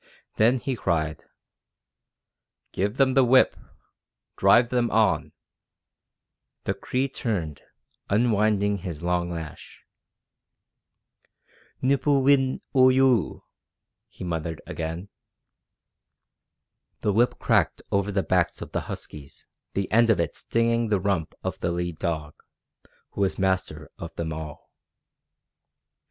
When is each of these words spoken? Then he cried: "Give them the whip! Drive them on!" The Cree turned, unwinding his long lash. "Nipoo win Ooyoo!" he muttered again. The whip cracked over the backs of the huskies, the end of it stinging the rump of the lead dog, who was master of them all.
Then 0.37 0.57
he 0.57 0.75
cried: 0.75 1.21
"Give 2.71 2.97
them 2.97 3.13
the 3.13 3.23
whip! 3.23 3.55
Drive 4.35 4.69
them 4.69 4.89
on!" 4.89 5.31
The 6.63 6.73
Cree 6.73 7.07
turned, 7.07 7.61
unwinding 8.09 8.79
his 8.79 9.03
long 9.03 9.29
lash. 9.29 9.83
"Nipoo 11.83 12.17
win 12.19 12.61
Ooyoo!" 12.75 13.41
he 14.09 14.23
muttered 14.23 14.59
again. 14.65 15.09
The 17.01 17.13
whip 17.13 17.37
cracked 17.37 17.83
over 17.91 18.11
the 18.11 18.23
backs 18.23 18.59
of 18.59 18.71
the 18.71 18.81
huskies, 18.89 19.45
the 19.75 19.87
end 19.91 20.09
of 20.09 20.19
it 20.19 20.35
stinging 20.35 20.87
the 20.89 20.99
rump 20.99 21.35
of 21.43 21.59
the 21.59 21.71
lead 21.71 21.99
dog, 21.99 22.33
who 23.11 23.21
was 23.21 23.37
master 23.37 23.91
of 23.99 24.15
them 24.15 24.33
all. 24.33 24.71